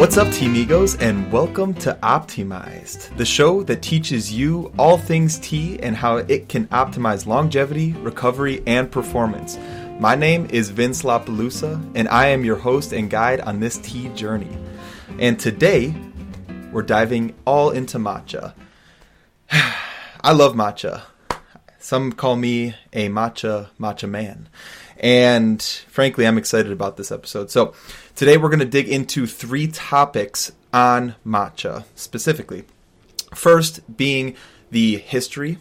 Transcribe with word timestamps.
What's 0.00 0.16
up, 0.16 0.28
Teamigos, 0.28 0.98
and 0.98 1.30
welcome 1.30 1.74
to 1.74 1.92
Optimized, 2.02 3.14
the 3.18 3.26
show 3.26 3.62
that 3.64 3.82
teaches 3.82 4.32
you 4.32 4.72
all 4.78 4.96
things 4.96 5.38
tea 5.38 5.78
and 5.80 5.94
how 5.94 6.16
it 6.16 6.48
can 6.48 6.68
optimize 6.68 7.26
longevity, 7.26 7.92
recovery, 7.92 8.62
and 8.66 8.90
performance. 8.90 9.58
My 9.98 10.14
name 10.14 10.46
is 10.46 10.70
Vince 10.70 11.02
LaPalusa, 11.02 11.92
and 11.94 12.08
I 12.08 12.28
am 12.28 12.46
your 12.46 12.56
host 12.56 12.94
and 12.94 13.10
guide 13.10 13.42
on 13.42 13.60
this 13.60 13.76
tea 13.76 14.08
journey. 14.14 14.56
And 15.18 15.38
today, 15.38 15.94
we're 16.72 16.80
diving 16.80 17.34
all 17.44 17.68
into 17.68 17.98
matcha. 17.98 18.54
I 19.52 20.32
love 20.32 20.54
matcha. 20.54 21.02
Some 21.80 22.12
call 22.12 22.36
me 22.36 22.74
a 22.92 23.08
matcha 23.08 23.70
matcha 23.80 24.08
man. 24.08 24.48
And 24.98 25.62
frankly, 25.88 26.26
I'm 26.26 26.36
excited 26.36 26.70
about 26.70 26.98
this 26.98 27.10
episode. 27.10 27.50
So, 27.50 27.72
today 28.14 28.36
we're 28.36 28.50
going 28.50 28.60
to 28.60 28.66
dig 28.66 28.86
into 28.86 29.26
three 29.26 29.66
topics 29.66 30.52
on 30.74 31.14
matcha 31.26 31.84
specifically. 31.94 32.64
First, 33.34 33.96
being 33.96 34.36
the 34.70 34.98
history, 34.98 35.56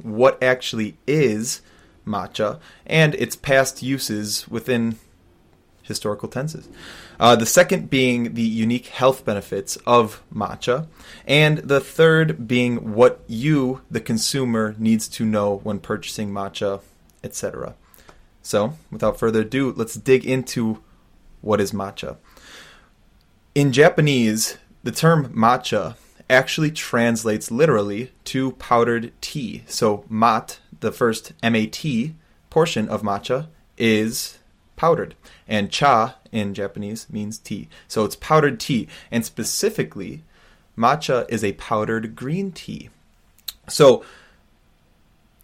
what 0.00 0.40
actually 0.40 0.96
is 1.08 1.60
matcha, 2.06 2.60
and 2.86 3.16
its 3.16 3.34
past 3.34 3.82
uses 3.82 4.46
within 4.48 4.96
historical 5.84 6.28
tenses. 6.28 6.68
Uh, 7.20 7.36
the 7.36 7.46
second 7.46 7.88
being 7.88 8.34
the 8.34 8.42
unique 8.42 8.86
health 8.86 9.24
benefits 9.24 9.76
of 9.86 10.22
matcha. 10.34 10.88
And 11.26 11.58
the 11.58 11.80
third 11.80 12.48
being 12.48 12.94
what 12.94 13.22
you, 13.28 13.82
the 13.90 14.00
consumer, 14.00 14.74
needs 14.78 15.06
to 15.08 15.24
know 15.24 15.58
when 15.58 15.78
purchasing 15.78 16.30
matcha, 16.30 16.80
etc. 17.22 17.74
So, 18.42 18.74
without 18.90 19.18
further 19.18 19.42
ado, 19.42 19.72
let's 19.76 19.94
dig 19.94 20.24
into 20.24 20.82
what 21.40 21.60
is 21.60 21.72
matcha. 21.72 22.16
In 23.54 23.72
Japanese, 23.72 24.58
the 24.82 24.90
term 24.90 25.32
matcha 25.32 25.96
actually 26.28 26.70
translates 26.70 27.50
literally 27.50 28.12
to 28.24 28.52
powdered 28.52 29.12
tea. 29.20 29.62
So, 29.66 30.04
mat, 30.08 30.58
the 30.80 30.90
first 30.90 31.32
MAT 31.42 31.84
portion 32.50 32.88
of 32.88 33.02
matcha, 33.02 33.48
is 33.76 34.38
powdered. 34.76 35.14
And 35.48 35.70
cha 35.70 36.16
in 36.32 36.54
Japanese 36.54 37.08
means 37.10 37.38
tea. 37.38 37.68
So 37.88 38.04
it's 38.04 38.16
powdered 38.16 38.60
tea. 38.60 38.88
And 39.10 39.24
specifically, 39.24 40.22
matcha 40.76 41.26
is 41.28 41.44
a 41.44 41.52
powdered 41.52 42.16
green 42.16 42.52
tea. 42.52 42.90
So 43.68 44.04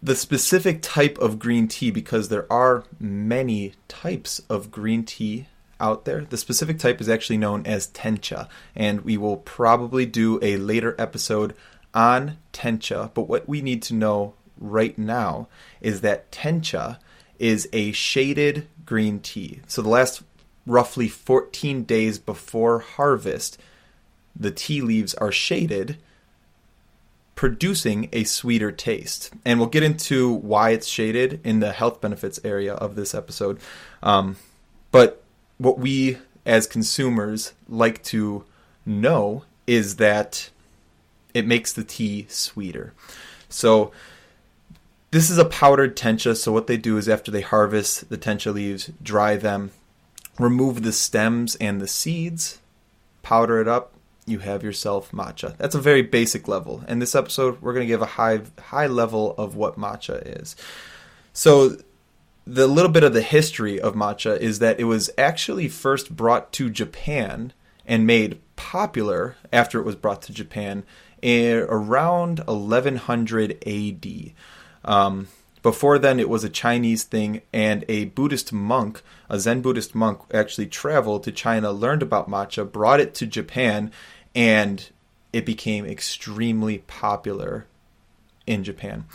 the 0.03 0.15
specific 0.15 0.81
type 0.81 1.17
of 1.19 1.39
green 1.39 1.67
tea, 1.67 1.91
because 1.91 2.29
there 2.29 2.51
are 2.51 2.85
many 2.99 3.73
types 3.87 4.41
of 4.49 4.71
green 4.71 5.03
tea 5.03 5.47
out 5.79 6.05
there, 6.05 6.21
the 6.21 6.37
specific 6.37 6.79
type 6.79 7.01
is 7.01 7.09
actually 7.09 7.37
known 7.37 7.65
as 7.65 7.87
tencha. 7.87 8.47
And 8.75 9.01
we 9.01 9.17
will 9.17 9.37
probably 9.37 10.05
do 10.05 10.39
a 10.41 10.57
later 10.57 10.95
episode 10.97 11.55
on 11.93 12.37
tencha. 12.53 13.11
But 13.13 13.27
what 13.27 13.47
we 13.47 13.61
need 13.61 13.81
to 13.83 13.93
know 13.93 14.33
right 14.59 14.97
now 14.97 15.47
is 15.81 16.01
that 16.01 16.31
tencha 16.31 16.97
is 17.41 17.67
a 17.73 17.91
shaded 17.91 18.67
green 18.85 19.19
tea. 19.19 19.61
So 19.67 19.81
the 19.81 19.89
last 19.89 20.21
roughly 20.67 21.07
14 21.07 21.83
days 21.83 22.19
before 22.19 22.79
harvest, 22.79 23.57
the 24.35 24.51
tea 24.51 24.79
leaves 24.81 25.15
are 25.15 25.31
shaded, 25.31 25.97
producing 27.33 28.09
a 28.13 28.25
sweeter 28.25 28.71
taste. 28.71 29.31
And 29.43 29.59
we'll 29.59 29.69
get 29.69 29.81
into 29.81 30.31
why 30.31 30.69
it's 30.69 30.85
shaded 30.85 31.41
in 31.43 31.61
the 31.61 31.71
health 31.71 31.99
benefits 31.99 32.39
area 32.43 32.75
of 32.75 32.95
this 32.95 33.15
episode. 33.15 33.59
Um, 34.03 34.35
but 34.91 35.23
what 35.57 35.79
we 35.79 36.19
as 36.45 36.67
consumers 36.67 37.53
like 37.67 38.03
to 38.03 38.43
know 38.85 39.45
is 39.65 39.95
that 39.95 40.51
it 41.33 41.47
makes 41.47 41.73
the 41.73 41.83
tea 41.83 42.27
sweeter. 42.29 42.93
So 43.49 43.91
this 45.11 45.29
is 45.29 45.37
a 45.37 45.45
powdered 45.45 45.95
tencha. 45.95 46.35
So 46.35 46.51
what 46.51 46.67
they 46.67 46.77
do 46.77 46.97
is 46.97 47.07
after 47.07 47.31
they 47.31 47.41
harvest 47.41 48.09
the 48.09 48.17
tencha 48.17 48.53
leaves, 48.53 48.91
dry 49.03 49.35
them, 49.35 49.71
remove 50.39 50.83
the 50.83 50.93
stems 50.93 51.55
and 51.55 51.79
the 51.79 51.87
seeds, 51.87 52.59
powder 53.21 53.61
it 53.61 53.67
up, 53.67 53.93
you 54.25 54.39
have 54.39 54.63
yourself 54.63 55.11
matcha. 55.11 55.57
That's 55.57 55.75
a 55.75 55.81
very 55.81 56.01
basic 56.01 56.47
level. 56.47 56.83
In 56.87 56.99
this 56.99 57.15
episode, 57.15 57.61
we're 57.61 57.73
going 57.73 57.85
to 57.85 57.91
give 57.91 58.01
a 58.01 58.05
high 58.05 58.41
high 58.59 58.87
level 58.87 59.35
of 59.37 59.55
what 59.55 59.77
matcha 59.77 60.41
is. 60.41 60.55
So 61.33 61.77
the 62.45 62.67
little 62.67 62.91
bit 62.91 63.03
of 63.03 63.13
the 63.13 63.21
history 63.21 63.79
of 63.79 63.93
matcha 63.95 64.37
is 64.39 64.59
that 64.59 64.79
it 64.79 64.85
was 64.85 65.09
actually 65.17 65.67
first 65.67 66.15
brought 66.15 66.51
to 66.53 66.69
Japan 66.69 67.53
and 67.85 68.07
made 68.07 68.39
popular 68.55 69.35
after 69.51 69.79
it 69.79 69.85
was 69.85 69.95
brought 69.95 70.21
to 70.23 70.33
Japan 70.33 70.83
eh, 71.23 71.53
around 71.53 72.39
1100 72.45 73.63
AD. 73.67 74.33
Um, 74.83 75.27
before 75.61 75.99
then, 75.99 76.19
it 76.19 76.29
was 76.29 76.43
a 76.43 76.49
Chinese 76.49 77.03
thing, 77.03 77.41
and 77.53 77.85
a 77.87 78.05
Buddhist 78.05 78.51
monk, 78.51 79.01
a 79.29 79.39
Zen 79.39 79.61
Buddhist 79.61 79.93
monk, 79.93 80.19
actually 80.33 80.67
traveled 80.67 81.23
to 81.23 81.31
China, 81.31 81.71
learned 81.71 82.01
about 82.01 82.29
matcha, 82.29 82.69
brought 82.69 82.99
it 82.99 83.13
to 83.15 83.27
Japan, 83.27 83.91
and 84.33 84.89
it 85.31 85.45
became 85.45 85.85
extremely 85.85 86.79
popular 86.79 87.67
in 88.47 88.63
Japan. 88.63 89.05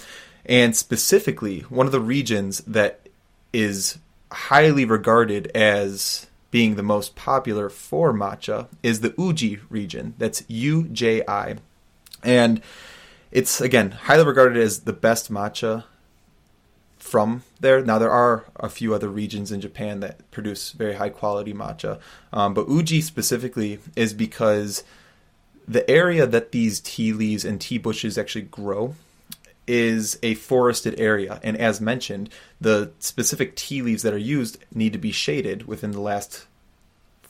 And 0.44 0.76
specifically, 0.76 1.60
one 1.62 1.87
of 1.87 1.93
the 1.93 2.00
regions 2.00 2.59
that 2.60 3.09
is 3.53 3.99
highly 4.31 4.84
regarded 4.84 5.49
as 5.55 6.26
being 6.53 6.76
the 6.76 6.82
most 6.82 7.16
popular 7.16 7.69
for 7.69 8.15
matcha 8.15 8.69
is 8.82 9.00
the 9.00 9.15
Uji 9.19 9.59
region. 9.69 10.15
That's 10.19 10.44
U 10.49 10.84
J 10.84 11.22
I. 11.26 11.56
And 12.22 12.62
it's, 13.31 13.60
again, 13.60 13.92
highly 13.92 14.25
regarded 14.25 14.62
as 14.62 14.81
the 14.81 14.92
best 14.92 15.31
matcha 15.31 15.84
from 16.98 17.42
there. 17.60 17.84
Now 17.84 17.98
there 17.98 18.10
are 18.10 18.47
a 18.56 18.69
few 18.69 18.94
other 18.94 19.09
regions 19.09 19.53
in 19.53 19.60
Japan 19.60 20.00
that 20.00 20.28
produce 20.31 20.72
very 20.72 20.94
high 20.94 21.09
quality 21.09 21.54
matcha, 21.54 22.00
um, 22.32 22.53
but 22.53 22.69
Uji 22.69 23.00
specifically 23.00 23.78
is 23.94 24.12
because 24.12 24.82
the 25.69 25.88
area 25.91 26.26
that 26.26 26.53
these 26.53 26.81
tea 26.81 27.12
leaves 27.12 27.44
and 27.44 27.60
tea 27.60 27.78
bushes 27.78 28.19
actually 28.19 28.42
grow 28.42 28.94
is 29.66 30.19
a 30.22 30.34
forested 30.34 30.98
area, 30.98 31.41
and 31.43 31.56
as 31.56 31.81
mentioned, 31.81 32.31
the 32.60 32.93
specific 33.00 33.56
tea 33.56 33.82
leaves 33.82 34.03
that 34.03 34.14
are 34.14 34.19
used 34.19 34.58
need 34.72 34.93
to 34.93 34.98
be 34.98 35.10
shaded 35.10 35.66
within 35.66 35.91
the 35.91 36.00
last 36.00 36.47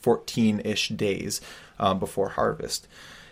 14-ish 0.02 0.90
days 0.90 1.40
um, 1.78 1.98
before 1.98 2.30
harvest. 2.30 2.86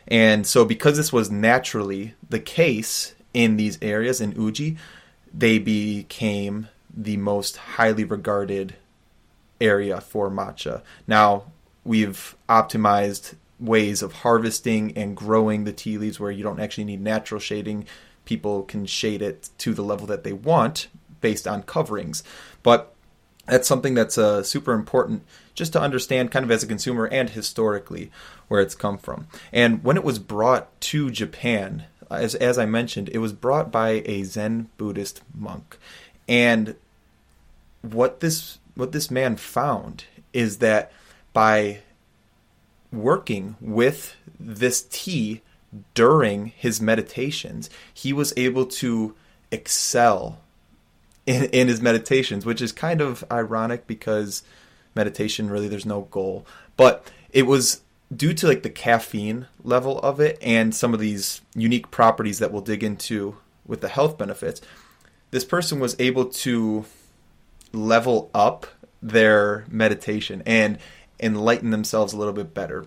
And 0.08 0.46
so, 0.46 0.64
because 0.64 0.96
this 0.96 1.12
was 1.12 1.30
naturally 1.30 2.14
the 2.28 2.40
case 2.40 3.14
in 3.32 3.56
these 3.56 3.78
areas 3.80 4.20
in 4.20 4.32
Uji, 4.32 4.76
they 5.32 5.58
became 5.58 6.68
the 6.94 7.16
most 7.16 7.56
highly 7.56 8.04
regarded 8.04 8.76
area 9.60 10.00
for 10.00 10.30
matcha. 10.30 10.82
Now, 11.06 11.44
we've 11.84 12.36
optimized 12.48 13.34
ways 13.58 14.02
of 14.02 14.12
harvesting 14.12 14.96
and 14.96 15.16
growing 15.16 15.64
the 15.64 15.72
tea 15.72 15.98
leaves 15.98 16.20
where 16.20 16.30
you 16.30 16.42
don't 16.42 16.60
actually 16.60 16.84
need 16.84 17.00
natural 17.00 17.40
shading. 17.40 17.86
People 18.24 18.62
can 18.62 18.86
shade 18.86 19.22
it 19.22 19.50
to 19.58 19.74
the 19.74 19.82
level 19.82 20.06
that 20.06 20.24
they 20.24 20.32
want 20.32 20.88
based 21.20 21.48
on 21.48 21.62
coverings. 21.62 22.22
But 22.62 22.93
that's 23.46 23.68
something 23.68 23.94
that's 23.94 24.18
uh, 24.18 24.42
super 24.42 24.72
important 24.72 25.22
just 25.54 25.72
to 25.72 25.80
understand, 25.80 26.30
kind 26.30 26.44
of 26.44 26.50
as 26.50 26.62
a 26.62 26.66
consumer 26.66 27.06
and 27.06 27.30
historically, 27.30 28.10
where 28.48 28.60
it's 28.60 28.74
come 28.74 28.98
from. 28.98 29.26
And 29.52 29.82
when 29.84 29.96
it 29.96 30.04
was 30.04 30.18
brought 30.18 30.80
to 30.82 31.10
Japan, 31.10 31.84
as 32.10 32.34
as 32.34 32.58
I 32.58 32.66
mentioned, 32.66 33.08
it 33.12 33.18
was 33.18 33.32
brought 33.32 33.70
by 33.70 34.02
a 34.06 34.24
Zen 34.24 34.68
Buddhist 34.76 35.22
monk, 35.34 35.78
and 36.28 36.74
what 37.82 38.20
this 38.20 38.58
what 38.74 38.92
this 38.92 39.10
man 39.10 39.36
found 39.36 40.04
is 40.32 40.58
that 40.58 40.90
by 41.32 41.80
working 42.92 43.56
with 43.60 44.16
this 44.38 44.82
tea 44.82 45.42
during 45.94 46.46
his 46.46 46.80
meditations, 46.80 47.68
he 47.92 48.12
was 48.12 48.32
able 48.36 48.66
to 48.66 49.14
excel 49.50 50.38
in, 51.26 51.44
in 51.46 51.68
his 51.68 51.80
meditations, 51.80 52.44
which 52.44 52.60
is 52.60 52.72
kind 52.72 53.00
of 53.00 53.24
ironic 53.30 53.86
because 53.86 54.42
meditation 54.94 55.50
really 55.50 55.68
there's 55.68 55.86
no 55.86 56.02
goal, 56.02 56.46
but 56.76 57.10
it 57.30 57.42
was 57.42 57.82
due 58.14 58.32
to 58.34 58.46
like 58.46 58.62
the 58.62 58.70
caffeine 58.70 59.46
level 59.62 59.98
of 60.00 60.20
it 60.20 60.38
and 60.40 60.74
some 60.74 60.94
of 60.94 61.00
these 61.00 61.40
unique 61.54 61.90
properties 61.90 62.38
that 62.38 62.52
we'll 62.52 62.62
dig 62.62 62.84
into 62.84 63.36
with 63.66 63.80
the 63.80 63.88
health 63.88 64.18
benefits, 64.18 64.60
this 65.30 65.44
person 65.44 65.80
was 65.80 65.96
able 65.98 66.26
to 66.26 66.84
level 67.72 68.30
up 68.34 68.66
their 69.02 69.64
meditation 69.68 70.42
and 70.46 70.78
enlighten 71.18 71.70
themselves 71.70 72.12
a 72.12 72.16
little 72.16 72.32
bit 72.32 72.54
better. 72.54 72.86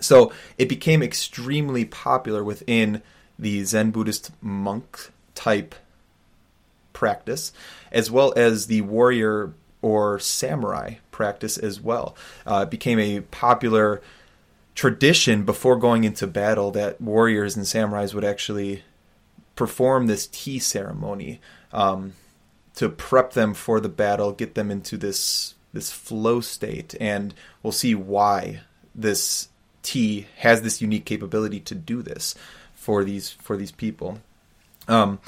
So 0.00 0.32
it 0.58 0.68
became 0.68 1.02
extremely 1.02 1.84
popular 1.84 2.44
within 2.44 3.02
the 3.38 3.64
Zen 3.64 3.90
Buddhist 3.90 4.30
monk 4.42 5.10
type 5.34 5.74
practice, 6.94 7.52
as 7.92 8.10
well 8.10 8.32
as 8.36 8.66
the 8.66 8.80
warrior 8.80 9.52
or 9.82 10.18
samurai 10.18 10.94
practice 11.10 11.58
as 11.58 11.78
well. 11.78 12.16
Uh, 12.46 12.64
it 12.66 12.70
became 12.70 12.98
a 12.98 13.20
popular 13.20 14.00
tradition 14.74 15.44
before 15.44 15.76
going 15.76 16.04
into 16.04 16.26
battle 16.26 16.70
that 16.70 17.00
warriors 17.00 17.54
and 17.54 17.66
samurais 17.66 18.14
would 18.14 18.24
actually 18.24 18.82
perform 19.54 20.06
this 20.06 20.26
tea 20.26 20.58
ceremony 20.58 21.40
um, 21.72 22.14
to 22.74 22.88
prep 22.88 23.34
them 23.34 23.52
for 23.52 23.78
the 23.78 23.88
battle, 23.88 24.32
get 24.32 24.54
them 24.54 24.70
into 24.70 24.96
this 24.96 25.54
this 25.72 25.90
flow 25.90 26.40
state, 26.40 26.94
and 27.00 27.34
we'll 27.62 27.72
see 27.72 27.94
why 27.96 28.60
this 28.94 29.48
tea 29.82 30.26
has 30.38 30.62
this 30.62 30.80
unique 30.80 31.04
capability 31.04 31.58
to 31.58 31.74
do 31.74 32.00
this 32.00 32.34
for 32.74 33.04
these 33.04 33.30
for 33.30 33.56
these 33.56 33.72
people. 33.72 34.20
Um, 34.88 35.18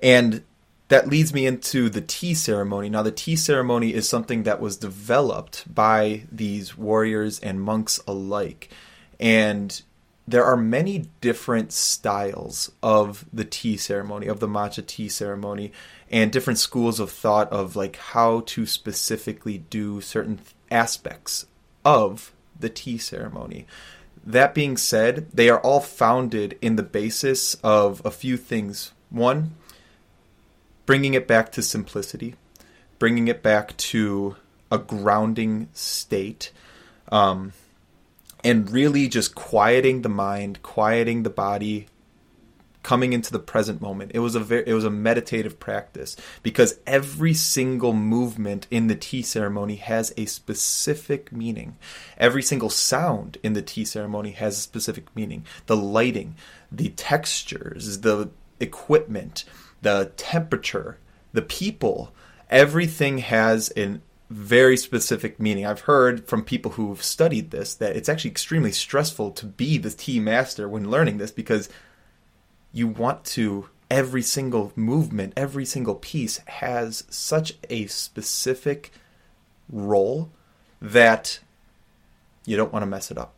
and 0.00 0.44
that 0.88 1.08
leads 1.08 1.34
me 1.34 1.46
into 1.46 1.88
the 1.88 2.00
tea 2.00 2.34
ceremony. 2.34 2.88
Now, 2.88 3.02
the 3.02 3.12
tea 3.12 3.36
ceremony 3.36 3.94
is 3.94 4.08
something 4.08 4.42
that 4.44 4.60
was 4.60 4.76
developed 4.76 5.72
by 5.72 6.24
these 6.32 6.76
warriors 6.76 7.38
and 7.40 7.60
monks 7.60 8.00
alike. 8.06 8.70
And 9.20 9.80
there 10.26 10.44
are 10.44 10.56
many 10.56 11.06
different 11.20 11.72
styles 11.72 12.70
of 12.82 13.24
the 13.32 13.44
tea 13.44 13.76
ceremony, 13.76 14.26
of 14.26 14.40
the 14.40 14.48
matcha 14.48 14.86
tea 14.86 15.08
ceremony, 15.08 15.72
and 16.10 16.32
different 16.32 16.58
schools 16.58 17.00
of 17.00 17.10
thought 17.10 17.50
of 17.52 17.76
like 17.76 17.96
how 17.96 18.40
to 18.40 18.66
specifically 18.66 19.58
do 19.58 20.00
certain 20.00 20.40
aspects 20.70 21.46
of 21.84 22.32
the 22.58 22.68
tea 22.68 22.98
ceremony. 22.98 23.66
That 24.24 24.54
being 24.54 24.76
said, 24.76 25.30
they 25.32 25.48
are 25.48 25.60
all 25.60 25.80
founded 25.80 26.58
in 26.60 26.76
the 26.76 26.82
basis 26.82 27.54
of 27.64 28.02
a 28.04 28.10
few 28.10 28.36
things. 28.36 28.92
One, 29.08 29.54
bringing 30.88 31.12
it 31.12 31.28
back 31.28 31.52
to 31.52 31.60
simplicity, 31.60 32.34
bringing 32.98 33.28
it 33.28 33.42
back 33.42 33.76
to 33.76 34.34
a 34.72 34.78
grounding 34.78 35.68
state, 35.74 36.50
um, 37.12 37.52
and 38.42 38.70
really 38.70 39.06
just 39.06 39.34
quieting 39.34 40.00
the 40.00 40.08
mind, 40.08 40.62
quieting 40.62 41.24
the 41.24 41.30
body, 41.30 41.86
coming 42.82 43.12
into 43.12 43.30
the 43.30 43.38
present 43.38 43.82
moment. 43.82 44.12
It 44.14 44.20
was 44.20 44.34
a 44.34 44.40
very, 44.40 44.66
it 44.66 44.72
was 44.72 44.86
a 44.86 44.90
meditative 44.90 45.60
practice 45.60 46.16
because 46.42 46.78
every 46.86 47.34
single 47.34 47.92
movement 47.92 48.66
in 48.70 48.86
the 48.86 48.96
tea 48.96 49.20
ceremony 49.20 49.76
has 49.76 50.14
a 50.16 50.24
specific 50.24 51.30
meaning. 51.30 51.76
Every 52.16 52.42
single 52.42 52.70
sound 52.70 53.36
in 53.42 53.52
the 53.52 53.60
tea 53.60 53.84
ceremony 53.84 54.30
has 54.30 54.56
a 54.56 54.62
specific 54.62 55.14
meaning. 55.14 55.44
The 55.66 55.76
lighting, 55.76 56.36
the 56.72 56.88
textures, 56.88 58.00
the 58.00 58.30
equipment, 58.58 59.44
the 59.82 60.12
temperature, 60.16 60.98
the 61.32 61.42
people, 61.42 62.12
everything 62.50 63.18
has 63.18 63.72
a 63.76 64.00
very 64.30 64.76
specific 64.76 65.40
meaning. 65.40 65.64
I've 65.64 65.80
heard 65.82 66.26
from 66.28 66.44
people 66.44 66.72
who've 66.72 67.02
studied 67.02 67.50
this 67.50 67.74
that 67.74 67.96
it's 67.96 68.08
actually 68.08 68.30
extremely 68.30 68.72
stressful 68.72 69.30
to 69.32 69.46
be 69.46 69.78
the 69.78 69.90
tea 69.90 70.20
master 70.20 70.68
when 70.68 70.90
learning 70.90 71.18
this 71.18 71.30
because 71.30 71.68
you 72.72 72.86
want 72.86 73.24
to 73.24 73.68
every 73.90 74.22
single 74.22 74.72
movement, 74.76 75.32
every 75.36 75.64
single 75.64 75.94
piece 75.94 76.38
has 76.46 77.04
such 77.08 77.54
a 77.70 77.86
specific 77.86 78.92
role 79.70 80.30
that 80.80 81.40
you 82.44 82.56
don't 82.56 82.72
want 82.72 82.82
to 82.82 82.86
mess 82.86 83.10
it 83.10 83.18
up. 83.18 83.34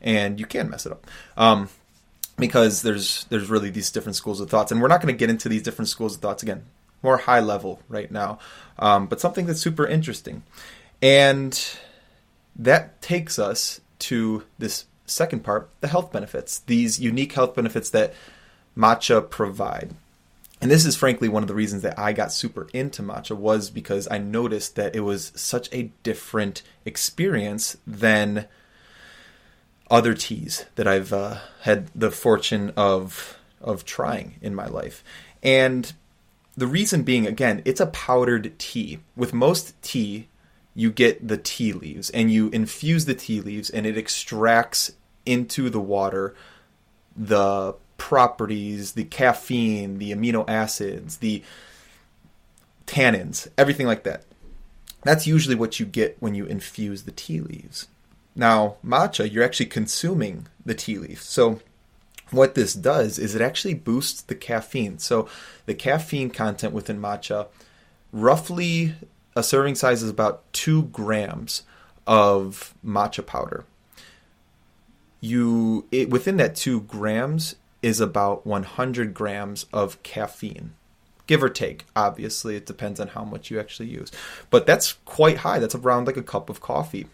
And 0.00 0.38
you 0.38 0.46
can 0.46 0.68
mess 0.70 0.86
it 0.86 0.92
up. 0.92 1.06
Um, 1.36 1.68
because 2.36 2.82
there's 2.82 3.24
there's 3.24 3.50
really 3.50 3.70
these 3.70 3.90
different 3.90 4.16
schools 4.16 4.40
of 4.40 4.50
thoughts, 4.50 4.72
and 4.72 4.80
we're 4.80 4.88
not 4.88 5.00
going 5.00 5.14
to 5.14 5.18
get 5.18 5.30
into 5.30 5.48
these 5.48 5.62
different 5.62 5.88
schools 5.88 6.16
of 6.16 6.20
thoughts 6.20 6.42
again. 6.42 6.64
More 7.02 7.18
high 7.18 7.40
level 7.40 7.80
right 7.88 8.10
now, 8.10 8.38
um, 8.78 9.06
but 9.06 9.20
something 9.20 9.46
that's 9.46 9.60
super 9.60 9.86
interesting, 9.86 10.44
and 11.00 11.76
that 12.54 13.02
takes 13.02 13.38
us 13.38 13.80
to 14.00 14.44
this 14.58 14.86
second 15.06 15.42
part: 15.44 15.68
the 15.80 15.88
health 15.88 16.12
benefits. 16.12 16.60
These 16.60 17.00
unique 17.00 17.32
health 17.32 17.54
benefits 17.54 17.90
that 17.90 18.14
matcha 18.76 19.28
provide. 19.28 19.94
And 20.60 20.70
this 20.70 20.86
is 20.86 20.94
frankly 20.94 21.28
one 21.28 21.42
of 21.42 21.48
the 21.48 21.56
reasons 21.56 21.82
that 21.82 21.98
I 21.98 22.12
got 22.12 22.32
super 22.32 22.68
into 22.72 23.02
matcha 23.02 23.36
was 23.36 23.68
because 23.68 24.06
I 24.08 24.18
noticed 24.18 24.76
that 24.76 24.94
it 24.94 25.00
was 25.00 25.32
such 25.34 25.68
a 25.72 25.90
different 26.04 26.62
experience 26.84 27.76
than 27.84 28.46
other 29.92 30.14
teas 30.14 30.64
that 30.76 30.88
I've 30.88 31.12
uh, 31.12 31.36
had 31.60 31.88
the 31.94 32.10
fortune 32.10 32.72
of 32.76 33.38
of 33.60 33.84
trying 33.84 34.34
in 34.40 34.56
my 34.56 34.66
life. 34.66 35.04
And 35.42 35.92
the 36.56 36.66
reason 36.66 37.02
being 37.04 37.26
again, 37.26 37.62
it's 37.64 37.80
a 37.80 37.86
powdered 37.86 38.58
tea. 38.58 38.98
With 39.14 39.32
most 39.32 39.80
tea, 39.82 40.28
you 40.74 40.90
get 40.90 41.28
the 41.28 41.36
tea 41.36 41.72
leaves 41.72 42.10
and 42.10 42.32
you 42.32 42.48
infuse 42.48 43.04
the 43.04 43.14
tea 43.14 43.40
leaves 43.40 43.70
and 43.70 43.86
it 43.86 43.98
extracts 43.98 44.92
into 45.24 45.70
the 45.70 45.80
water 45.80 46.34
the 47.14 47.74
properties, 47.98 48.92
the 48.92 49.04
caffeine, 49.04 49.98
the 49.98 50.12
amino 50.12 50.48
acids, 50.48 51.18
the 51.18 51.42
tannins, 52.86 53.48
everything 53.58 53.86
like 53.86 54.04
that. 54.04 54.24
That's 55.02 55.26
usually 55.26 55.54
what 55.54 55.78
you 55.78 55.84
get 55.84 56.16
when 56.20 56.34
you 56.34 56.46
infuse 56.46 57.02
the 57.02 57.12
tea 57.12 57.40
leaves. 57.40 57.88
Now, 58.34 58.76
matcha, 58.84 59.30
you're 59.30 59.44
actually 59.44 59.66
consuming 59.66 60.48
the 60.64 60.74
tea 60.74 60.98
leaf. 60.98 61.22
So, 61.22 61.60
what 62.30 62.54
this 62.54 62.72
does 62.72 63.18
is 63.18 63.34
it 63.34 63.42
actually 63.42 63.74
boosts 63.74 64.22
the 64.22 64.34
caffeine. 64.34 64.98
So, 64.98 65.28
the 65.66 65.74
caffeine 65.74 66.30
content 66.30 66.72
within 66.72 67.00
matcha, 67.00 67.48
roughly 68.10 68.94
a 69.36 69.42
serving 69.42 69.74
size 69.74 70.02
is 70.02 70.10
about 70.10 70.50
two 70.52 70.84
grams 70.84 71.62
of 72.06 72.74
matcha 72.84 73.24
powder. 73.24 73.64
You 75.20 75.86
it, 75.92 76.10
within 76.10 76.36
that 76.38 76.56
two 76.56 76.80
grams 76.82 77.56
is 77.82 78.00
about 78.00 78.46
100 78.46 79.14
grams 79.14 79.66
of 79.72 80.02
caffeine 80.02 80.74
give 81.26 81.42
or 81.42 81.48
take. 81.48 81.86
Obviously, 81.94 82.56
it 82.56 82.66
depends 82.66 83.00
on 83.00 83.08
how 83.08 83.24
much 83.24 83.50
you 83.50 83.58
actually 83.58 83.88
use. 83.88 84.10
But 84.50 84.66
that's 84.66 84.94
quite 85.04 85.38
high. 85.38 85.58
That's 85.58 85.74
around 85.74 86.06
like 86.06 86.16
a 86.16 86.22
cup 86.22 86.50
of 86.50 86.60
coffee. 86.60 87.06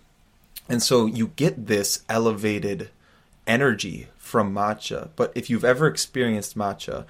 And 0.68 0.82
so 0.82 1.06
you 1.06 1.28
get 1.36 1.66
this 1.66 2.02
elevated 2.08 2.90
energy 3.46 4.08
from 4.18 4.54
matcha. 4.54 5.08
But 5.16 5.32
if 5.34 5.48
you've 5.48 5.64
ever 5.64 5.86
experienced 5.86 6.56
matcha, 6.56 7.06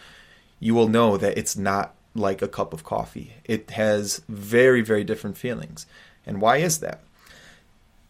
you 0.61 0.75
will 0.75 0.89
know 0.89 1.17
that 1.17 1.37
it's 1.37 1.57
not 1.57 1.95
like 2.15 2.41
a 2.41 2.49
cup 2.49 2.73
of 2.73 2.85
coffee. 2.85 3.35
It 3.45 3.71
has 3.71 4.23
very, 4.29 4.81
very 4.81 5.05
different 5.05 5.37
feelings. 5.37 5.87
And 6.25 6.41
why 6.41 6.59
is 6.59 6.79
that? 6.79 7.01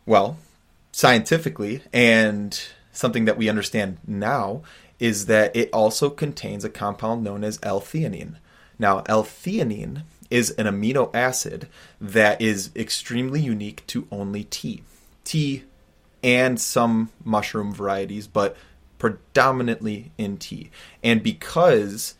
Well, 0.06 0.38
scientifically, 0.92 1.82
and 1.92 2.60
something 2.92 3.24
that 3.24 3.38
we 3.38 3.48
understand 3.48 3.98
now, 4.06 4.62
is 4.98 5.26
that 5.26 5.54
it 5.54 5.70
also 5.72 6.10
contains 6.10 6.64
a 6.64 6.70
compound 6.70 7.22
known 7.22 7.44
as 7.44 7.58
L-theanine. 7.62 8.36
Now, 8.78 9.02
L-theanine 9.06 10.02
is 10.30 10.50
an 10.52 10.66
amino 10.66 11.14
acid 11.14 11.68
that 12.00 12.40
is 12.40 12.70
extremely 12.74 13.40
unique 13.40 13.86
to 13.86 14.06
only 14.10 14.44
tea 14.44 14.82
tea 15.28 15.64
and 16.22 16.60
some 16.60 17.10
mushroom 17.24 17.72
varieties, 17.72 18.26
but 18.26 18.56
predominantly 18.98 20.10
in 20.18 20.36
tea. 20.36 20.70
And 21.02 21.22
because 21.22 22.16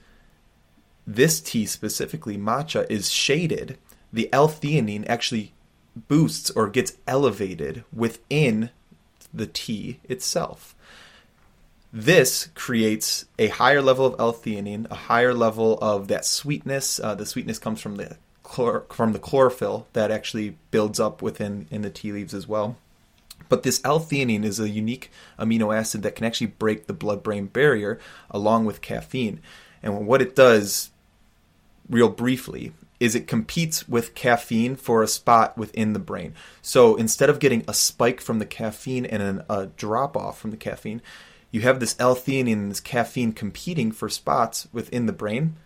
this 1.06 1.40
tea 1.40 1.66
specifically, 1.66 2.36
matcha, 2.36 2.88
is 2.90 3.10
shaded, 3.10 3.78
the 4.12 4.28
L-theanine 4.32 5.08
actually 5.08 5.52
boosts 5.96 6.50
or 6.50 6.68
gets 6.68 6.96
elevated 7.06 7.84
within 7.92 8.70
the 9.34 9.46
tea 9.46 9.98
itself. 10.04 10.74
This 11.92 12.50
creates 12.54 13.24
a 13.38 13.48
higher 13.48 13.82
level 13.82 14.06
of 14.06 14.14
L-theanine, 14.18 14.90
a 14.90 14.94
higher 14.94 15.34
level 15.34 15.78
of 15.80 16.08
that 16.08 16.24
sweetness. 16.24 17.00
Uh, 17.00 17.14
the 17.14 17.26
sweetness 17.26 17.58
comes 17.58 17.80
from 17.80 17.96
the 17.96 18.18
chlor- 18.44 18.90
from 18.92 19.12
the 19.12 19.18
chlorophyll 19.18 19.86
that 19.94 20.10
actually 20.10 20.56
builds 20.70 21.00
up 21.00 21.22
within 21.22 21.66
in 21.70 21.82
the 21.82 21.90
tea 21.90 22.12
leaves 22.12 22.34
as 22.34 22.46
well. 22.46 22.76
But 23.48 23.62
this 23.62 23.80
L-theanine 23.84 24.44
is 24.44 24.60
a 24.60 24.68
unique 24.68 25.10
amino 25.38 25.76
acid 25.76 26.02
that 26.02 26.14
can 26.14 26.26
actually 26.26 26.48
break 26.48 26.86
the 26.86 26.92
blood-brain 26.92 27.46
barrier 27.46 27.98
along 28.30 28.64
with 28.64 28.80
caffeine. 28.80 29.40
And 29.82 30.06
what 30.06 30.22
it 30.22 30.34
does, 30.34 30.90
real 31.88 32.08
briefly, 32.08 32.72
is 33.00 33.14
it 33.14 33.28
competes 33.28 33.88
with 33.88 34.14
caffeine 34.14 34.74
for 34.76 35.02
a 35.02 35.08
spot 35.08 35.56
within 35.56 35.92
the 35.92 35.98
brain. 35.98 36.34
So 36.62 36.96
instead 36.96 37.30
of 37.30 37.38
getting 37.38 37.64
a 37.68 37.74
spike 37.74 38.20
from 38.20 38.40
the 38.40 38.46
caffeine 38.46 39.06
and 39.06 39.22
an, 39.22 39.42
a 39.48 39.66
drop 39.66 40.16
off 40.16 40.38
from 40.38 40.50
the 40.50 40.56
caffeine, 40.56 41.00
you 41.50 41.60
have 41.62 41.80
this 41.80 41.96
L-theanine 41.98 42.52
and 42.52 42.70
this 42.70 42.80
caffeine 42.80 43.32
competing 43.32 43.92
for 43.92 44.08
spots 44.08 44.68
within 44.72 45.06
the 45.06 45.12
brain 45.12 45.56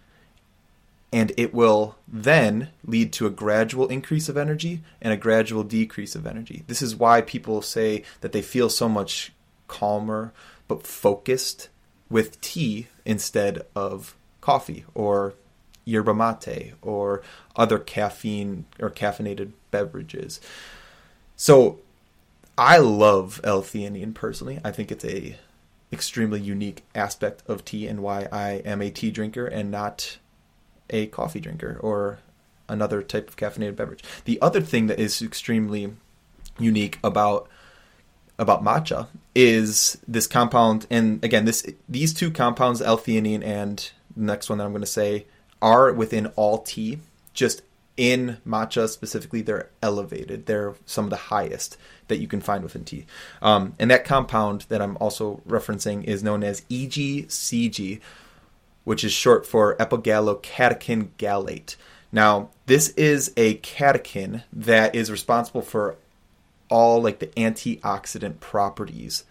and 1.12 1.33
it 1.37 1.52
will 1.52 1.97
then 2.09 2.71
lead 2.85 3.12
to 3.12 3.26
a 3.26 3.31
gradual 3.31 3.87
increase 3.88 4.28
of 4.28 4.37
energy 4.37 4.81
and 5.00 5.12
a 5.12 5.16
gradual 5.16 5.62
decrease 5.62 6.14
of 6.14 6.26
energy. 6.26 6.64
This 6.66 6.81
is 6.81 6.97
why 6.97 7.21
people 7.21 7.61
say 7.61 8.02
that 8.23 8.33
they 8.33 8.42
feel 8.42 8.71
so 8.71 8.88
much 8.88 9.33
calmer 9.69 10.33
but 10.69 10.87
focused 10.87 11.69
with 12.09 12.40
tea 12.40 12.88
instead 13.04 13.66
of 13.76 14.16
coffee 14.40 14.85
or 14.95 15.35
yerba 15.85 16.14
mate 16.14 16.73
or 16.81 17.23
other 17.57 17.78
caffeine 17.78 18.64
or 18.81 18.90
caffeinated 18.90 19.52
beverages. 19.71 20.40
So 21.37 21.81
I 22.57 22.78
love 22.78 23.40
L-theanine 23.45 24.14
personally. 24.14 24.61
I 24.64 24.71
think 24.71 24.90
it's 24.90 25.04
a 25.04 25.37
extremely 25.92 26.40
unique 26.40 26.85
aspect 26.95 27.42
of 27.47 27.64
tea 27.64 27.87
and 27.87 28.00
why 28.00 28.28
I 28.33 28.62
am 28.64 28.81
a 28.81 28.90
tea 28.90 29.11
drinker 29.11 29.47
and 29.47 29.71
not 29.71 30.19
a 30.93 31.07
coffee 31.07 31.41
drinker 31.41 31.79
or 31.81 32.19
another 32.69 33.03
type 33.03 33.29
of 33.29 33.37
caffeinated 33.37 33.77
beverage. 33.77 34.03
The 34.25 34.41
other 34.41 34.61
thing 34.61 34.87
that 34.87 34.99
is 34.99 35.21
extremely 35.23 35.93
unique 36.59 36.99
about 37.03 37.49
about 38.39 38.65
matcha 38.65 39.09
is 39.35 39.99
this 40.09 40.27
compound 40.27 40.87
and 40.91 41.23
again 41.25 41.45
this 41.45 41.65
these 41.89 42.13
two 42.13 42.31
compounds 42.31 42.83
L-theanine 42.83 43.45
and 43.45 43.91
the 44.17 44.25
next 44.25 44.49
one 44.49 44.59
that 44.59 44.65
I'm 44.65 44.73
going 44.73 44.81
to 44.81 44.87
say 44.87 45.27
are 45.61 45.93
within 45.93 46.27
all 46.35 46.59
tea 46.59 46.99
just 47.35 47.63
in 47.97 48.39
matcha 48.47 48.89
specifically 48.89 49.43
they're 49.43 49.69
elevated. 49.83 50.47
They're 50.47 50.75
some 50.87 51.05
of 51.05 51.11
the 51.11 51.17
highest 51.17 51.77
that 52.09 52.19
you 52.19 52.27
can 52.27 52.41
find 52.41 52.63
within 52.63 52.85
tea 52.85 53.07
um, 53.43 53.75
and 53.79 53.91
that 53.91 54.05
compound 54.05 54.67
that 54.69 54.83
i'm 54.83 54.97
also 54.99 55.41
referencing 55.49 56.05
is 56.05 56.23
known 56.23 56.43
as 56.43 56.63
egcg 56.63 58.01
which 58.85 59.05
is 59.05 59.12
short 59.12 59.47
for 59.47 59.77
epigallocatechin 59.77 61.09
gallate 61.19 61.77
now 62.11 62.51
this 62.67 62.91
is 62.91 63.33
a 63.37 63.57
catechin 63.57 64.43
that 64.53 64.95
is 64.95 65.11
responsible 65.11 65.62
for 65.62 65.97
all 66.69 67.03
like 67.03 67.19
the 67.19 67.27
antioxidant 67.29 68.41
properties 68.41 69.25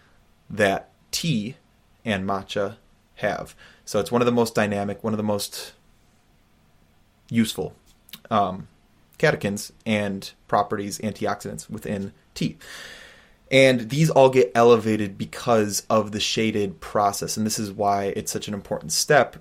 that 0.48 0.90
tea 1.10 1.56
and 2.04 2.26
matcha 2.26 2.76
have 3.16 3.54
so 3.84 4.00
it's 4.00 4.12
one 4.12 4.22
of 4.22 4.26
the 4.26 4.32
most 4.32 4.54
dynamic 4.54 5.02
one 5.02 5.12
of 5.12 5.18
the 5.18 5.22
most 5.22 5.72
useful 7.30 7.74
um, 8.30 8.68
catechins 9.18 9.70
and 9.86 10.32
properties, 10.48 10.98
antioxidants 10.98 11.70
within 11.70 12.12
tea. 12.34 12.56
And 13.52 13.90
these 13.90 14.08
all 14.08 14.30
get 14.30 14.50
elevated 14.54 15.18
because 15.18 15.86
of 15.90 16.10
the 16.10 16.20
shaded 16.20 16.80
process. 16.80 17.36
And 17.36 17.44
this 17.44 17.58
is 17.58 17.70
why 17.70 18.06
it's 18.16 18.32
such 18.32 18.48
an 18.48 18.54
important 18.54 18.92
step. 18.92 19.36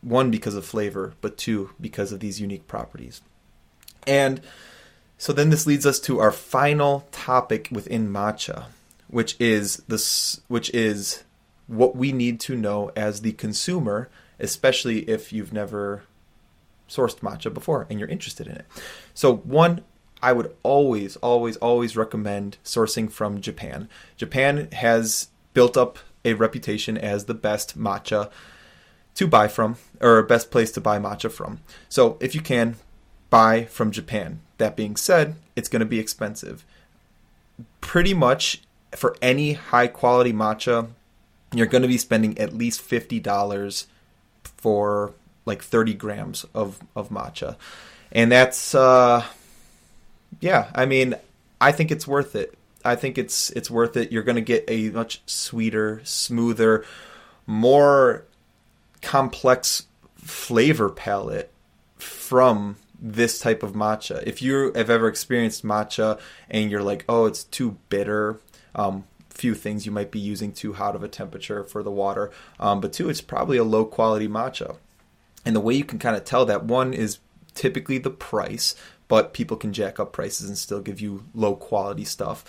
One, 0.00 0.30
because 0.30 0.54
of 0.54 0.64
flavor, 0.64 1.12
but 1.20 1.36
two, 1.36 1.70
because 1.78 2.10
of 2.10 2.20
these 2.20 2.40
unique 2.40 2.66
properties. 2.66 3.20
And 4.06 4.40
so 5.18 5.34
then 5.34 5.50
this 5.50 5.66
leads 5.66 5.84
us 5.84 6.00
to 6.00 6.20
our 6.20 6.32
final 6.32 7.06
topic 7.12 7.68
within 7.70 8.10
matcha, 8.10 8.64
which 9.08 9.36
is 9.38 9.76
this 9.88 10.40
which 10.48 10.70
is 10.70 11.24
what 11.66 11.94
we 11.94 12.12
need 12.12 12.40
to 12.40 12.56
know 12.56 12.90
as 12.96 13.20
the 13.20 13.32
consumer, 13.32 14.08
especially 14.38 15.00
if 15.00 15.34
you've 15.34 15.52
never 15.52 16.04
sourced 16.88 17.18
matcha 17.20 17.52
before 17.52 17.86
and 17.90 18.00
you're 18.00 18.08
interested 18.08 18.46
in 18.46 18.54
it. 18.56 18.66
So, 19.12 19.36
one, 19.36 19.82
I 20.22 20.32
would 20.32 20.54
always, 20.62 21.16
always, 21.16 21.56
always 21.56 21.96
recommend 21.96 22.58
sourcing 22.64 23.10
from 23.10 23.40
Japan. 23.40 23.88
Japan 24.16 24.68
has 24.72 25.28
built 25.54 25.76
up 25.76 25.98
a 26.24 26.34
reputation 26.34 26.98
as 26.98 27.24
the 27.24 27.34
best 27.34 27.78
matcha 27.78 28.30
to 29.14 29.26
buy 29.26 29.48
from, 29.48 29.76
or 30.00 30.22
best 30.22 30.50
place 30.50 30.70
to 30.72 30.80
buy 30.80 30.98
matcha 30.98 31.30
from. 31.30 31.60
So, 31.88 32.16
if 32.20 32.34
you 32.34 32.40
can, 32.40 32.76
buy 33.28 33.64
from 33.64 33.90
Japan. 33.90 34.40
That 34.58 34.76
being 34.76 34.96
said, 34.96 35.36
it's 35.56 35.68
going 35.68 35.80
to 35.80 35.86
be 35.86 35.98
expensive. 35.98 36.64
Pretty 37.80 38.14
much 38.14 38.62
for 38.94 39.16
any 39.22 39.54
high 39.54 39.86
quality 39.86 40.32
matcha, 40.32 40.90
you're 41.54 41.66
going 41.66 41.82
to 41.82 41.88
be 41.88 41.98
spending 41.98 42.38
at 42.38 42.52
least 42.52 42.82
$50 42.88 43.86
for 44.56 45.14
like 45.46 45.62
30 45.62 45.94
grams 45.94 46.44
of, 46.54 46.80
of 46.94 47.08
matcha. 47.08 47.56
And 48.12 48.30
that's, 48.30 48.74
uh, 48.74 49.24
yeah, 50.38 50.70
I 50.74 50.86
mean, 50.86 51.16
I 51.60 51.72
think 51.72 51.90
it's 51.90 52.06
worth 52.06 52.36
it. 52.36 52.54
I 52.84 52.96
think 52.96 53.18
it's 53.18 53.50
it's 53.50 53.70
worth 53.70 53.96
it. 53.96 54.12
You're 54.12 54.22
going 54.22 54.36
to 54.36 54.42
get 54.42 54.64
a 54.68 54.90
much 54.90 55.22
sweeter, 55.26 56.00
smoother, 56.04 56.84
more 57.46 58.24
complex 59.02 59.86
flavor 60.16 60.88
palette 60.88 61.52
from 61.96 62.76
this 62.98 63.38
type 63.38 63.62
of 63.62 63.72
matcha. 63.72 64.22
If 64.26 64.40
you 64.42 64.72
have 64.74 64.90
ever 64.90 65.08
experienced 65.08 65.64
matcha 65.64 66.18
and 66.48 66.70
you're 66.70 66.82
like, 66.82 67.04
"Oh, 67.08 67.26
it's 67.26 67.44
too 67.44 67.76
bitter," 67.88 68.40
um, 68.74 69.04
few 69.28 69.54
things 69.54 69.84
you 69.84 69.92
might 69.92 70.10
be 70.10 70.18
using 70.18 70.52
too 70.52 70.74
hot 70.74 70.94
of 70.94 71.02
a 71.02 71.08
temperature 71.08 71.64
for 71.64 71.82
the 71.82 71.90
water, 71.90 72.30
um, 72.58 72.80
but 72.80 72.92
two, 72.92 73.10
it's 73.10 73.20
probably 73.20 73.56
a 73.56 73.64
low 73.64 73.84
quality 73.84 74.28
matcha. 74.28 74.76
And 75.44 75.56
the 75.56 75.60
way 75.60 75.74
you 75.74 75.84
can 75.84 75.98
kind 75.98 76.16
of 76.16 76.24
tell 76.24 76.44
that 76.46 76.64
one 76.64 76.92
is 76.92 77.18
typically 77.54 77.98
the 77.98 78.10
price, 78.10 78.74
but 79.10 79.34
people 79.34 79.58
can 79.58 79.74
jack 79.74 80.00
up 80.00 80.12
prices 80.12 80.48
and 80.48 80.56
still 80.56 80.80
give 80.80 81.00
you 81.00 81.24
low 81.34 81.54
quality 81.54 82.04
stuff. 82.04 82.44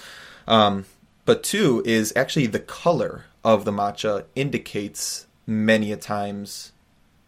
Um, 0.47 0.85
but 1.25 1.43
two 1.43 1.83
is 1.85 2.13
actually 2.15 2.45
the 2.47 2.59
color 2.59 3.25
of 3.43 3.65
the 3.65 3.71
matcha 3.71 4.23
indicates 4.35 5.27
many 5.45 5.91
a 5.91 5.97
times 5.97 6.71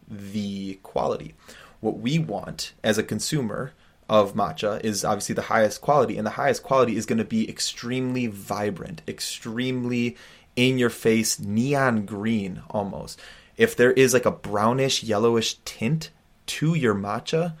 the 0.08 0.78
quality. 0.82 1.34
What 1.80 1.98
we 1.98 2.18
want 2.18 2.72
as 2.82 2.96
a 2.96 3.02
consumer 3.02 3.72
of 4.08 4.34
matcha 4.34 4.82
is 4.82 5.04
obviously 5.04 5.34
the 5.34 5.42
highest 5.42 5.80
quality, 5.82 6.16
and 6.16 6.26
the 6.26 6.38
highest 6.38 6.62
quality 6.62 6.96
is 6.96 7.04
going 7.04 7.18
to 7.18 7.24
be 7.24 7.50
extremely 7.50 8.28
vibrant, 8.28 9.02
extremely 9.06 10.16
in 10.56 10.78
your 10.78 10.90
face, 10.90 11.40
neon 11.40 12.06
green 12.06 12.62
almost 12.70 13.20
if 13.56 13.76
there 13.76 13.92
is 13.92 14.12
like 14.12 14.26
a 14.26 14.30
brownish 14.30 15.02
yellowish 15.02 15.54
tint 15.64 16.10
to 16.46 16.74
your 16.74 16.94
matcha, 16.94 17.54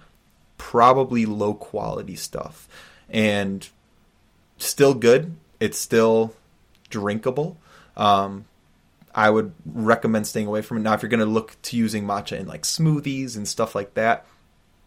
probably 0.58 1.26
low 1.26 1.54
quality 1.54 2.16
stuff. 2.16 2.68
And 3.08 3.68
still 4.58 4.94
good. 4.94 5.36
It's 5.60 5.78
still 5.78 6.34
drinkable. 6.90 7.56
Um, 7.96 8.46
I 9.14 9.30
would 9.30 9.52
recommend 9.64 10.26
staying 10.26 10.46
away 10.46 10.62
from 10.62 10.78
it. 10.78 10.80
Now, 10.80 10.94
if 10.94 11.02
you're 11.02 11.08
going 11.08 11.20
to 11.20 11.26
look 11.26 11.56
to 11.62 11.76
using 11.76 12.04
matcha 12.04 12.38
in 12.38 12.46
like 12.46 12.62
smoothies 12.62 13.36
and 13.36 13.46
stuff 13.46 13.74
like 13.74 13.94
that, 13.94 14.26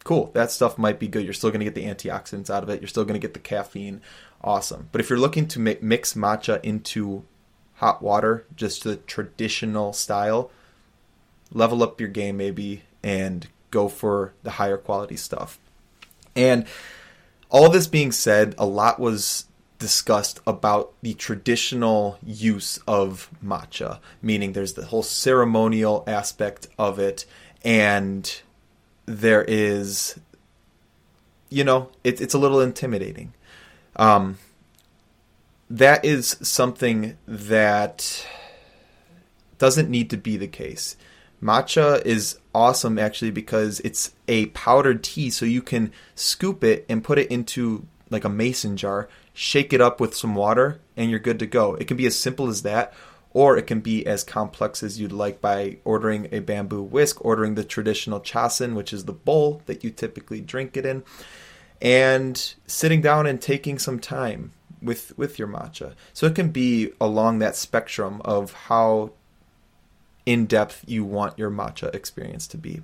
cool. 0.04 0.32
That 0.34 0.52
stuff 0.52 0.78
might 0.78 1.00
be 1.00 1.08
good. 1.08 1.24
You're 1.24 1.34
still 1.34 1.50
going 1.50 1.66
to 1.66 1.72
get 1.72 1.76
the 1.76 1.86
antioxidants 1.86 2.50
out 2.50 2.64
of 2.64 2.70
it. 2.70 2.82
You're 2.82 2.90
still 2.90 3.06
going 3.06 3.20
to 3.20 3.26
get 3.26 3.34
the 3.34 3.40
caffeine. 3.40 4.02
Awesome. 4.42 4.90
But 4.92 5.02
if 5.02 5.10
you're 5.10 5.20
looking 5.20 5.48
to 5.50 5.60
mix 5.60 6.14
matcha 6.14 6.64
into 6.64 7.24
hot 7.76 8.02
water, 8.02 8.46
just 8.56 8.84
the 8.84 8.98
traditional 8.98 9.94
style, 9.94 10.52
level 11.52 11.82
up 11.82 12.00
your 12.00 12.10
game 12.10 12.38
maybe 12.38 12.84
and 13.02 13.48
go 13.72 13.88
for 13.88 14.34
the 14.44 14.52
higher 14.52 14.78
quality 14.78 15.18
stuff. 15.18 15.60
And 16.36 16.66
all 17.50 17.70
this 17.70 17.88
being 17.88 18.12
said, 18.12 18.56
a 18.58 18.66
lot 18.66 19.00
was 19.00 19.46
discussed 19.80 20.40
about 20.48 20.94
the 21.02 21.14
traditional 21.14 22.18
use 22.26 22.80
of 22.88 23.30
matcha, 23.44 24.00
meaning 24.22 24.54
there's 24.54 24.74
the 24.74 24.86
whole 24.86 25.04
ceremonial 25.04 26.04
aspect 26.08 26.68
of 26.78 27.00
it, 27.00 27.26
and 27.64 28.42
there 29.06 29.44
is, 29.44 30.20
you 31.50 31.64
know, 31.64 31.90
it, 32.04 32.20
it's 32.20 32.34
a 32.34 32.40
little 32.40 32.60
intimidating. 32.60 33.34
Um, 33.96 34.38
that 35.70 36.04
is 36.06 36.38
something 36.42 37.18
that 37.28 38.26
doesn't 39.58 39.90
need 39.90 40.10
to 40.10 40.18
be 40.18 40.38
the 40.38 40.48
case. 40.48 40.98
Matcha 41.42 42.04
is 42.06 42.40
awesome 42.58 42.98
actually 42.98 43.30
because 43.30 43.80
it's 43.82 44.14
a 44.28 44.48
powdered 44.48 45.04
tea, 45.04 45.30
so 45.30 45.46
you 45.46 45.62
can 45.62 45.92
scoop 46.16 46.64
it 46.64 46.84
and 46.90 47.04
put 47.04 47.20
it 47.20 47.30
into 47.30 47.86
like 48.10 48.26
a 48.26 48.30
mason 48.30 48.76
jar, 48.76 49.08
shake 49.32 49.74
it 49.74 49.80
up 49.80 50.02
with 50.02 50.16
some 50.16 50.34
water, 50.34 50.82
and 50.96 51.12
you're 51.12 51.20
good 51.20 51.38
to 51.38 51.46
go. 51.46 51.76
It 51.76 51.88
can 51.88 51.98
be 51.98 52.08
as 52.08 52.18
simple 52.18 52.48
as 52.48 52.64
that, 52.64 52.96
or 53.32 53.58
it 53.58 53.68
can 53.68 53.80
be 53.82 54.08
as 54.08 54.24
complex 54.24 54.82
as 54.82 55.00
you'd 55.00 55.12
like 55.12 55.40
by 55.40 55.78
ordering 55.84 56.30
a 56.32 56.40
bamboo 56.40 56.82
whisk, 56.82 57.24
ordering 57.24 57.54
the 57.54 57.64
traditional 57.64 58.20
chasen, 58.20 58.74
which 58.74 58.92
is 58.92 59.06
the 59.06 59.14
bowl 59.14 59.62
that 59.68 59.84
you 59.84 59.92
typically 59.92 60.42
drink 60.42 60.76
it 60.76 60.86
in, 60.86 61.04
and 61.80 62.56
sitting 62.66 63.02
down 63.02 63.28
and 63.28 63.40
taking 63.40 63.78
some 63.78 64.00
time 64.00 64.52
with 64.82 65.16
with 65.16 65.38
your 65.38 65.48
matcha. 65.48 65.94
So 66.12 66.26
it 66.26 66.34
can 66.34 66.50
be 66.50 66.92
along 67.00 67.38
that 67.38 67.56
spectrum 67.56 68.20
of 68.26 68.54
how 68.54 69.12
in 70.28 70.46
depth 70.46 70.84
you 70.86 71.06
want 71.06 71.40
your 71.40 71.50
matcha 71.50 71.92
experience 71.96 72.46
to 72.48 72.58
be. 72.58 72.82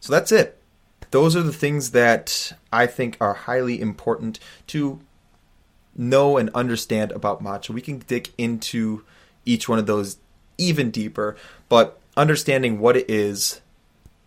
So 0.00 0.12
that's 0.12 0.30
it. 0.32 0.56
Those 1.10 1.34
are 1.34 1.42
the 1.42 1.52
things 1.52 1.90
that 1.90 2.52
I 2.72 2.86
think 2.86 3.16
are 3.20 3.34
highly 3.34 3.80
important 3.80 4.38
to 4.68 5.00
know 5.96 6.38
and 6.38 6.48
understand 6.54 7.10
about 7.12 7.42
matcha. 7.42 7.70
We 7.70 7.80
can 7.82 7.98
dig 7.98 8.30
into 8.38 9.04
each 9.44 9.68
one 9.68 9.80
of 9.80 9.86
those 9.86 10.16
even 10.56 10.92
deeper, 10.92 11.36
but 11.68 11.98
understanding 12.16 12.78
what 12.78 12.96
it 12.96 13.10
is, 13.10 13.60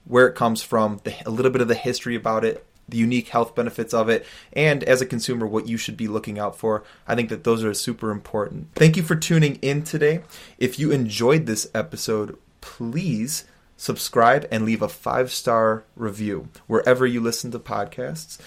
where 0.04 0.28
it 0.28 0.36
comes 0.36 0.62
from, 0.62 1.00
the, 1.06 1.16
a 1.26 1.30
little 1.30 1.52
bit 1.52 1.62
of 1.62 1.70
the 1.70 1.76
history 1.76 2.16
about 2.16 2.44
it, 2.44 2.65
the 2.88 2.98
unique 2.98 3.30
health 3.30 3.56
benefits 3.56 3.94
of 3.94 4.10
it, 4.10 4.26
and 4.54 4.84
as 4.84 5.02
a 5.02 5.06
consumer, 5.06 5.48
what 5.48 5.68
you 5.68 5.78
should 5.78 5.98
be 5.98 6.08
looking 6.08 6.40
out 6.40 6.56
for. 6.56 6.84
I 7.08 7.16
think 7.16 7.30
that 7.30 7.44
those 7.44 7.64
are 7.64 7.74
super 7.74 8.12
important. 8.12 8.70
Thank 8.76 8.98
you 8.98 9.04
for 9.04 9.16
tuning 9.16 9.56
in 9.62 9.84
today. 9.84 10.22
If 10.58 10.78
you 10.80 10.92
enjoyed 10.92 11.46
this 11.46 11.70
episode, 11.74 12.38
please 12.62 13.46
subscribe, 13.78 14.48
and 14.52 14.66
leave 14.66 14.82
a 14.82 14.90
five 14.90 15.32
star 15.32 15.84
review 15.96 16.50
wherever 16.68 17.06
you 17.06 17.22
listen 17.22 17.52
to 17.52 17.60
podcasts. 17.60 18.40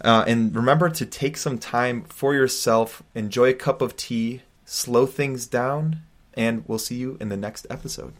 Uh, 0.00 0.24
and 0.26 0.54
remember 0.54 0.88
to 0.90 1.06
take 1.06 1.36
some 1.36 1.58
time 1.58 2.02
for 2.04 2.34
yourself, 2.34 3.02
enjoy 3.14 3.50
a 3.50 3.54
cup 3.54 3.80
of 3.80 3.96
tea, 3.96 4.42
slow 4.64 5.06
things 5.06 5.46
down, 5.46 6.02
and 6.34 6.64
we'll 6.66 6.78
see 6.78 6.96
you 6.96 7.16
in 7.20 7.28
the 7.28 7.36
next 7.36 7.66
episode. 7.70 8.12